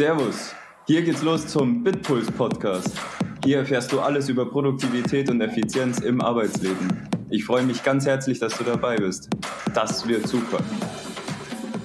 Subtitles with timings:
[0.00, 0.54] Servus,
[0.86, 2.98] hier geht's los zum Bitpuls Podcast.
[3.44, 7.06] Hier erfährst du alles über Produktivität und Effizienz im Arbeitsleben.
[7.28, 9.28] Ich freue mich ganz herzlich, dass du dabei bist.
[9.74, 10.64] Das wird super.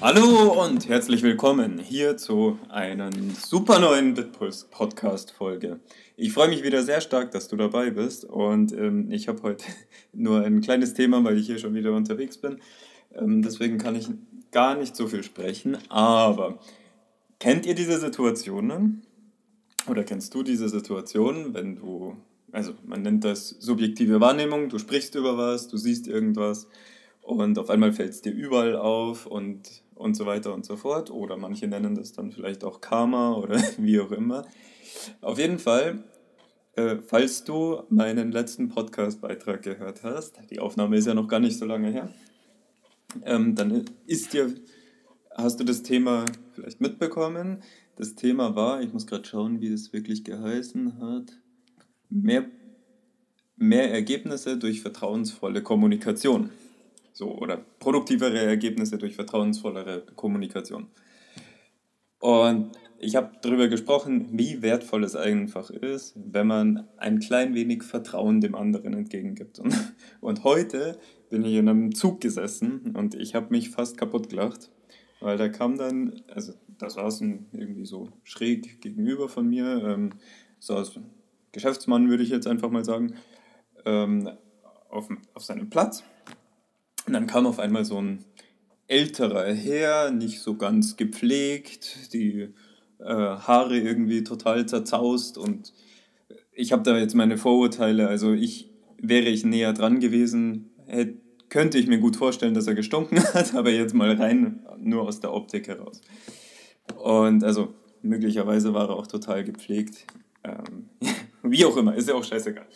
[0.00, 3.10] Hallo und herzlich willkommen hier zu einer
[3.40, 5.78] super neuen Bitpuls Podcast Folge.
[6.16, 9.66] Ich freue mich wieder sehr stark, dass du dabei bist und ähm, ich habe heute
[10.12, 12.58] nur ein kleines Thema, weil ich hier schon wieder unterwegs bin.
[13.14, 14.08] Ähm, deswegen kann ich
[14.50, 16.58] gar nicht so viel sprechen, aber
[17.40, 19.02] Kennt ihr diese Situationen?
[19.88, 22.14] Oder kennst du diese Situationen, wenn du,
[22.52, 26.68] also man nennt das subjektive Wahrnehmung, du sprichst über was, du siehst irgendwas
[27.22, 31.10] und auf einmal fällt es dir überall auf und, und so weiter und so fort.
[31.10, 34.46] Oder manche nennen das dann vielleicht auch Karma oder wie auch immer.
[35.22, 36.04] Auf jeden Fall,
[36.76, 41.56] äh, falls du meinen letzten Podcast-Beitrag gehört hast, die Aufnahme ist ja noch gar nicht
[41.56, 42.12] so lange her,
[43.24, 44.54] ähm, dann ist dir
[45.34, 47.62] hast du das Thema vielleicht mitbekommen?
[47.96, 51.38] Das Thema war, ich muss gerade schauen, wie das wirklich geheißen hat,
[52.08, 52.46] mehr,
[53.56, 56.50] mehr Ergebnisse durch vertrauensvolle Kommunikation.
[57.12, 60.86] So, oder produktivere Ergebnisse durch vertrauensvollere Kommunikation.
[62.20, 67.82] Und ich habe darüber gesprochen, wie wertvoll es einfach ist, wenn man ein klein wenig
[67.82, 69.58] Vertrauen dem anderen entgegengibt.
[69.58, 69.74] Und,
[70.20, 70.98] und heute
[71.30, 74.70] bin ich in einem Zug gesessen und ich habe mich fast kaputt gelacht,
[75.20, 80.10] weil da kam dann, also da saßen irgendwie so schräg gegenüber von mir, ähm,
[80.58, 81.10] saß ein
[81.52, 83.14] Geschäftsmann, würde ich jetzt einfach mal sagen,
[83.84, 84.28] ähm,
[84.88, 86.02] auf, auf seinem Platz.
[87.06, 88.24] Und dann kam auf einmal so ein
[88.86, 92.52] älterer Herr, nicht so ganz gepflegt, die
[92.98, 95.72] äh, Haare irgendwie total zerzaust und
[96.52, 101.14] ich habe da jetzt meine Vorurteile, also ich wäre ich näher dran gewesen, hätte
[101.50, 105.20] könnte ich mir gut vorstellen, dass er gestunken hat, aber jetzt mal rein nur aus
[105.20, 106.00] der Optik heraus.
[106.96, 110.06] Und also möglicherweise war er auch total gepflegt.
[110.44, 110.88] Ähm,
[111.42, 112.66] wie auch immer, ist ja auch scheißegal.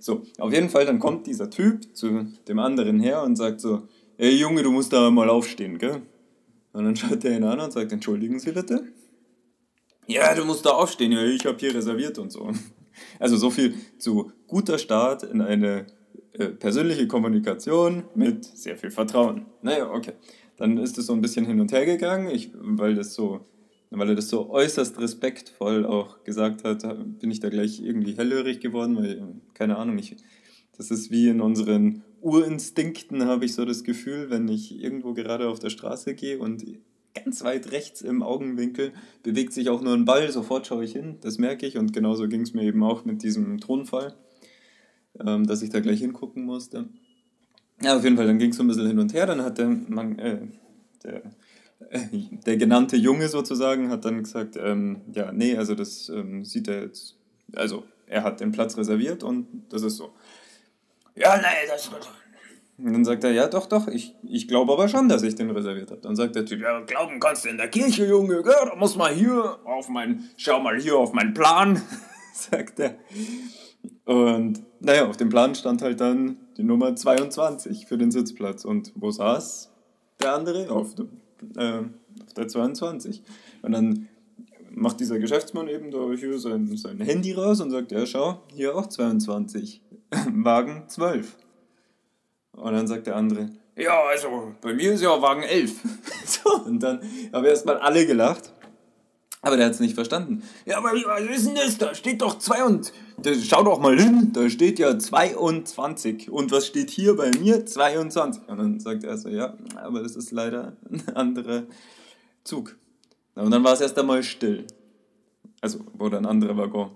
[0.00, 3.88] So, auf jeden Fall, dann kommt dieser Typ zu dem anderen her und sagt so,
[4.18, 6.02] ey Junge, du musst da mal aufstehen, gell?
[6.72, 8.88] Und dann schaut er ihn an und sagt, entschuldigen Sie bitte?
[10.06, 12.50] Ja, du musst da aufstehen, ja, ich habe hier reserviert und so.
[13.18, 15.86] Also so viel zu guter Start in eine
[16.32, 19.46] äh, persönliche Kommunikation mit sehr viel Vertrauen.
[19.62, 20.12] Naja, okay.
[20.56, 23.46] Dann ist es so ein bisschen hin und her gegangen, ich, weil, das so,
[23.90, 26.84] weil er das so äußerst respektvoll auch gesagt hat,
[27.18, 30.16] bin ich da gleich irgendwie hellhörig geworden, weil, keine Ahnung, ich,
[30.76, 35.48] das ist wie in unseren Urinstinkten, habe ich so das Gefühl, wenn ich irgendwo gerade
[35.48, 36.64] auf der Straße gehe und
[37.14, 38.92] ganz weit rechts im Augenwinkel
[39.22, 42.28] bewegt sich auch nur ein Ball, sofort schaue ich hin, das merke ich und genauso
[42.28, 44.14] ging es mir eben auch mit diesem Tonfall
[45.24, 46.88] ähm, dass ich da gleich hingucken musste.
[47.82, 49.26] Ja, auf jeden Fall, dann ging es so ein bisschen hin und her.
[49.26, 50.38] Dann hat der, Mann, äh,
[51.02, 51.22] der,
[51.90, 52.00] äh,
[52.46, 56.82] der genannte Junge sozusagen hat dann gesagt, ähm, ja, nee, also das ähm, sieht er
[56.82, 57.16] jetzt,
[57.54, 60.12] also er hat den Platz reserviert und das ist so.
[61.16, 61.92] Ja, nee, das ist
[62.76, 65.50] und dann sagt er, ja, doch, doch, ich, ich glaube aber schon, dass ich den
[65.50, 66.00] reserviert habe.
[66.00, 68.52] Dann sagt der Typ, ja, glauben kannst du in der Kirche, Junge, gell?
[68.68, 71.80] da muss man hier auf mein, schau mal hier auf meinen Plan,
[72.34, 72.96] sagt er.
[74.04, 78.64] Und naja, auf dem Plan stand halt dann die Nummer 22 für den Sitzplatz.
[78.64, 79.70] Und wo saß
[80.20, 80.70] der andere?
[80.70, 80.94] Auf,
[81.56, 81.78] äh,
[82.24, 83.22] auf der 22.
[83.62, 84.08] Und dann
[84.70, 88.76] macht dieser Geschäftsmann eben da hier sein, sein Handy raus und sagt, ja schau, hier
[88.76, 89.82] auch 22.
[90.32, 91.36] Wagen 12.
[92.52, 95.72] Und dann sagt der andere, ja, also bei mir ist ja Wagen 11.
[96.24, 97.00] so, und dann
[97.32, 98.52] haben erstmal alle gelacht.
[99.44, 100.42] Aber der hat es nicht verstanden.
[100.64, 101.76] Ja, aber was ist denn das?
[101.76, 103.46] Da steht doch 22.
[103.46, 106.30] Schau doch mal hin, da steht ja 22.
[106.30, 107.66] Und was steht hier bei mir?
[107.66, 108.48] 22.
[108.48, 111.64] Und dann sagt er so, ja, aber das ist leider ein anderer
[112.42, 112.76] Zug.
[113.34, 114.66] Und dann war es erst einmal still.
[115.60, 116.92] Also, wurde ein anderer Waggon.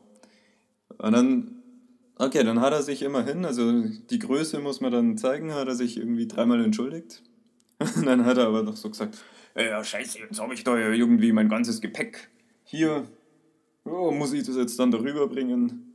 [0.97, 1.63] Und dann,
[2.17, 3.71] okay, dann hat er sich immerhin, also
[4.11, 7.23] die Größe muss man dann zeigen, hat er sich irgendwie dreimal entschuldigt.
[7.97, 9.19] Und dann hat er aber noch so gesagt,
[9.55, 12.31] ja, scheiße, jetzt habe ich da ja irgendwie mein ganzes Gepäck
[12.69, 13.05] hier,
[13.85, 15.95] oh, muss ich das jetzt dann darüber bringen?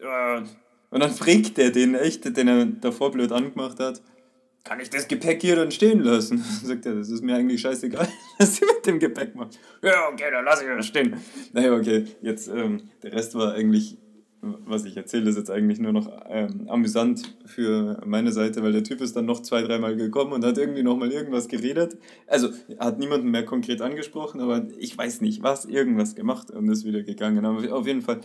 [0.00, 0.44] Ja.
[0.90, 4.02] Und dann fragt er den echt, den er davor blöd angemacht hat,
[4.64, 6.38] kann ich das Gepäck hier dann stehen lassen?
[6.64, 8.08] Sagt er, das ist mir eigentlich scheißegal,
[8.38, 9.58] was sie mit dem Gepäck macht.
[9.82, 11.16] Ja, okay, dann lasse ich das stehen.
[11.52, 13.96] Naja, okay, jetzt, ähm, der Rest war eigentlich
[14.40, 18.84] was ich erzähle, ist jetzt eigentlich nur noch ähm, amüsant für meine Seite, weil der
[18.84, 21.96] Typ ist dann noch zwei, dreimal gekommen und hat irgendwie nochmal irgendwas geredet.
[22.26, 26.84] Also hat niemanden mehr konkret angesprochen, aber ich weiß nicht, was, irgendwas gemacht und ist
[26.84, 27.44] wieder gegangen.
[27.44, 28.20] Aber auf jeden Fall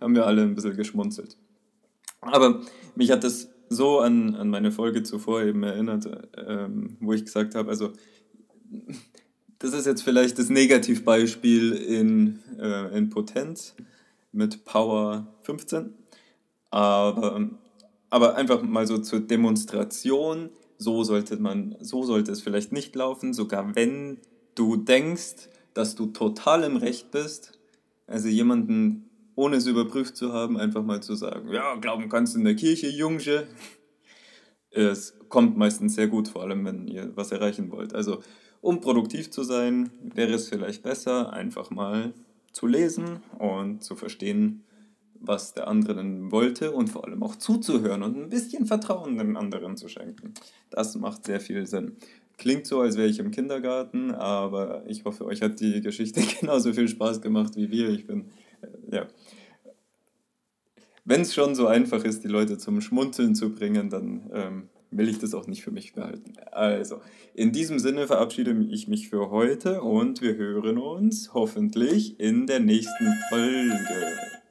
[0.00, 1.38] haben wir alle ein bisschen geschmunzelt.
[2.20, 2.60] Aber
[2.94, 6.06] mich hat das so an, an meine Folge zuvor eben erinnert,
[6.36, 7.92] ähm, wo ich gesagt habe, also
[9.58, 13.74] das ist jetzt vielleicht das Negativbeispiel in, äh, in Potenz
[14.34, 15.94] mit Power 15.
[16.70, 17.50] Aber,
[18.10, 23.32] aber einfach mal so zur Demonstration, so sollte man, so sollte es vielleicht nicht laufen,
[23.32, 24.18] sogar wenn
[24.54, 27.58] du denkst, dass du total im Recht bist,
[28.06, 32.38] also jemanden ohne es überprüft zu haben, einfach mal zu sagen, ja, glauben kannst du
[32.38, 33.46] in der Kirche, Jungsche.
[34.70, 37.94] Es kommt meistens sehr gut, vor allem wenn ihr was erreichen wollt.
[37.94, 38.20] Also
[38.60, 42.14] um produktiv zu sein, wäre es vielleicht besser, einfach mal
[42.54, 44.62] zu lesen und zu verstehen,
[45.14, 49.36] was der andere denn wollte und vor allem auch zuzuhören und ein bisschen Vertrauen dem
[49.36, 50.34] anderen zu schenken.
[50.70, 51.96] Das macht sehr viel Sinn.
[52.38, 56.72] Klingt so, als wäre ich im Kindergarten, aber ich hoffe, euch hat die Geschichte genauso
[56.72, 57.88] viel Spaß gemacht wie wir.
[57.90, 58.26] Ich bin,
[58.62, 59.06] äh, ja.
[61.04, 65.08] Wenn es schon so einfach ist, die Leute zum Schmunzeln zu bringen, dann ähm, will
[65.08, 66.34] ich das auch nicht für mich behalten.
[66.52, 67.00] Also,
[67.34, 72.60] in diesem Sinne verabschiede ich mich für heute und wir hören uns hoffentlich in der
[72.60, 74.43] nächsten Folge.